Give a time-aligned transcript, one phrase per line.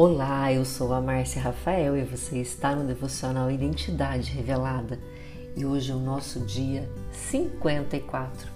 [0.00, 4.96] Olá, eu sou a Márcia Rafael e você está no devocional Identidade Revelada.
[5.56, 8.48] E hoje é o nosso dia 54.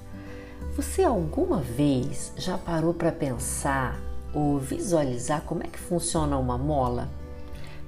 [0.77, 4.01] Você alguma vez já parou para pensar
[4.33, 7.09] ou visualizar como é que funciona uma mola?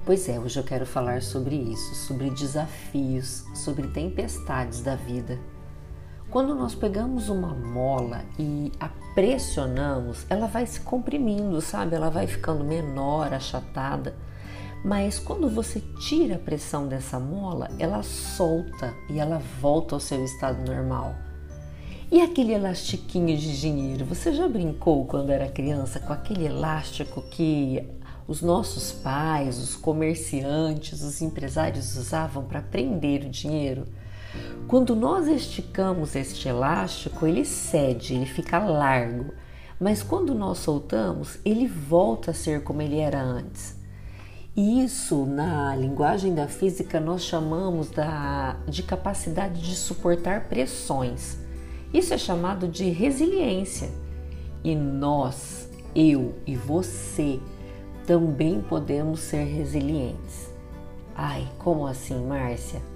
[0.05, 5.39] Pois é, hoje eu quero falar sobre isso, sobre desafios, sobre tempestades da vida.
[6.35, 11.95] Quando nós pegamos uma mola e a pressionamos, ela vai se comprimindo, sabe?
[11.95, 14.13] Ela vai ficando menor, achatada.
[14.83, 20.25] Mas quando você tira a pressão dessa mola, ela solta e ela volta ao seu
[20.25, 21.15] estado normal.
[22.11, 24.03] E aquele elastiquinho de dinheiro?
[24.03, 27.81] Você já brincou quando era criança com aquele elástico que
[28.27, 33.87] os nossos pais, os comerciantes, os empresários usavam para prender o dinheiro?
[34.67, 39.31] Quando nós esticamos este elástico, ele cede, ele fica largo,
[39.79, 43.77] mas quando nós soltamos, ele volta a ser como ele era antes.
[44.55, 51.37] E isso, na linguagem da física, nós chamamos da, de capacidade de suportar pressões.
[51.93, 53.91] Isso é chamado de resiliência.
[54.63, 57.39] E nós, eu e você,
[58.07, 60.49] também podemos ser resilientes.
[61.15, 62.94] Ai, como assim, Márcia?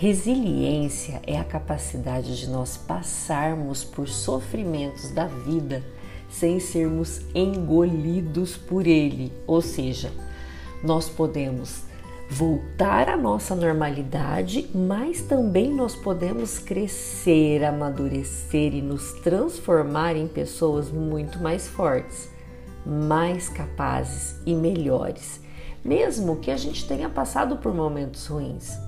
[0.00, 5.82] Resiliência é a capacidade de nós passarmos por sofrimentos da vida
[6.30, 10.12] sem sermos engolidos por ele, ou seja,
[10.84, 11.82] nós podemos
[12.30, 20.92] voltar à nossa normalidade, mas também nós podemos crescer, amadurecer e nos transformar em pessoas
[20.92, 22.28] muito mais fortes,
[22.86, 25.40] mais capazes e melhores,
[25.84, 28.87] mesmo que a gente tenha passado por momentos ruins.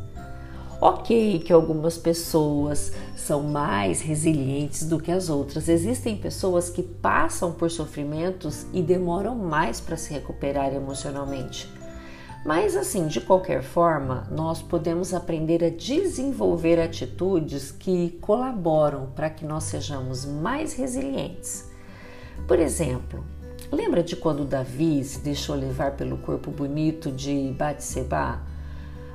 [0.83, 5.69] Ok, que algumas pessoas são mais resilientes do que as outras.
[5.69, 11.70] Existem pessoas que passam por sofrimentos e demoram mais para se recuperar emocionalmente.
[12.47, 19.45] Mas assim, de qualquer forma, nós podemos aprender a desenvolver atitudes que colaboram para que
[19.45, 21.69] nós sejamos mais resilientes.
[22.48, 23.23] Por exemplo,
[23.70, 28.40] lembra de quando Davi se deixou levar pelo corpo bonito de Batseba,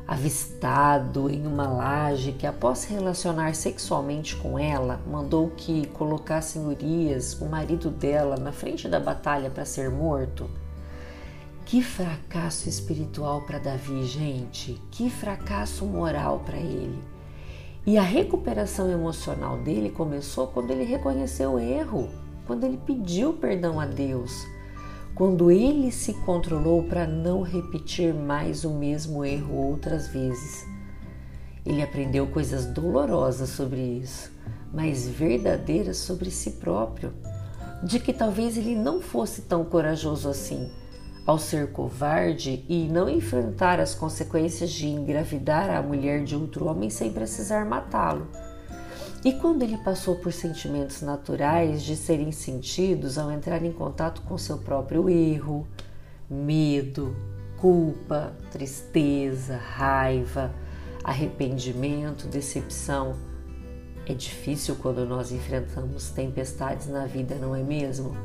[0.08, 7.46] avistado em uma laje que após relacionar sexualmente com ela, mandou que colocassem Urias, o
[7.46, 10.50] marido dela, na frente da batalha para ser morto?
[11.66, 14.80] Que fracasso espiritual para Davi, gente!
[14.92, 17.04] Que fracasso moral para ele!
[17.88, 22.10] E a recuperação emocional dele começou quando ele reconheceu o erro,
[22.46, 24.46] quando ele pediu perdão a Deus,
[25.16, 30.66] quando ele se controlou para não repetir mais o mesmo erro outras vezes.
[31.66, 34.32] Ele aprendeu coisas dolorosas sobre isso,
[34.74, 37.14] mas verdadeiras sobre si próprio,
[37.82, 40.70] de que talvez ele não fosse tão corajoso assim
[41.26, 46.90] ao ser covarde e não enfrentar as consequências de engravidar a mulher de outro homem
[46.90, 48.28] sem precisar matá-lo.
[49.26, 54.38] E quando ele passou por sentimentos naturais de serem sentidos ao entrar em contato com
[54.38, 55.68] seu próprio erro,
[56.30, 57.14] medo,
[57.58, 60.54] culpa, tristeza, raiva,
[61.04, 63.16] arrependimento, decepção,
[64.06, 68.16] é difícil quando nós enfrentamos tempestades na vida, não é mesmo?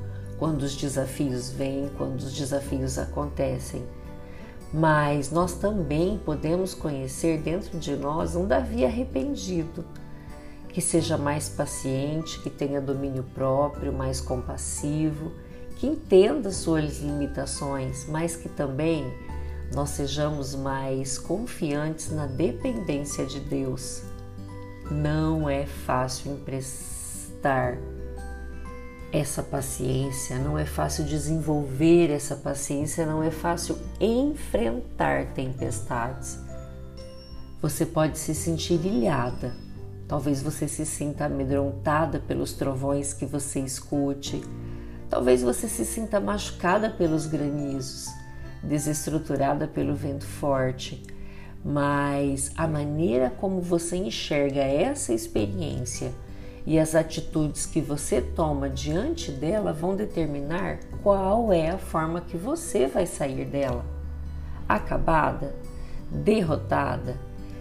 [0.40, 3.84] quando os desafios vêm, quando os desafios acontecem.
[4.72, 9.84] Mas nós também podemos conhecer dentro de nós um Davi arrependido,
[10.72, 15.32] que seja mais paciente, que tenha domínio próprio, mais compassivo,
[15.76, 19.04] que entenda suas limitações, mas que também
[19.74, 24.02] nós sejamos mais confiantes na dependência de Deus.
[24.90, 27.78] Não é fácil emprestar
[29.12, 36.38] essa paciência, não é fácil desenvolver essa paciência, não é fácil enfrentar tempestades.
[37.60, 39.52] Você pode se sentir ilhada,
[40.10, 44.42] talvez você se sinta amedrontada pelos trovões que você escute,
[45.08, 48.08] talvez você se sinta machucada pelos granizos,
[48.60, 51.00] desestruturada pelo vento forte,
[51.64, 56.10] mas a maneira como você enxerga essa experiência
[56.66, 62.36] e as atitudes que você toma diante dela vão determinar qual é a forma que
[62.36, 63.84] você vai sair dela.
[64.68, 65.54] Acabada,
[66.10, 67.16] derrotada,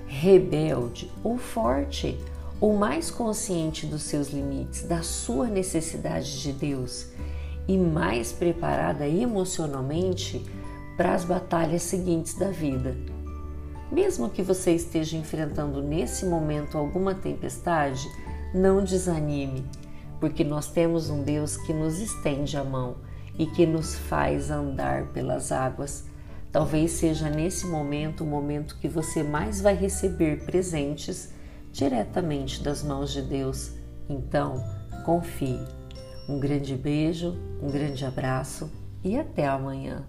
[0.07, 2.18] rebelde ou forte,
[2.59, 7.07] ou mais consciente dos seus limites, da sua necessidade de Deus
[7.67, 10.44] e mais preparada emocionalmente
[10.97, 12.97] para as batalhas seguintes da vida.
[13.91, 18.07] Mesmo que você esteja enfrentando nesse momento alguma tempestade,
[18.53, 19.65] não desanime,
[20.19, 22.97] porque nós temos um Deus que nos estende a mão
[23.38, 26.03] e que nos faz andar pelas águas.
[26.51, 31.29] Talvez seja nesse momento o momento que você mais vai receber presentes
[31.71, 33.74] diretamente das mãos de Deus.
[34.07, 34.63] Então,
[35.06, 35.60] confie.
[36.27, 38.71] Um grande beijo, um grande abraço
[39.04, 40.06] e até amanhã.